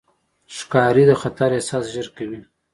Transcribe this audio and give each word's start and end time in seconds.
ښکاري 0.57 1.03
د 1.07 1.11
خطر 1.21 1.49
احساس 1.57 1.85
ژر 1.93 2.07
کوي. 2.17 2.41